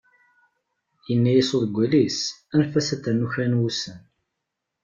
Yenna-as 1.07 1.49
uḍeggal-is, 1.55 2.19
anef-as 2.53 2.87
ad 2.95 3.01
ternu 3.03 3.27
kra 3.33 3.45
n 3.47 3.59
wussan. 3.59 4.01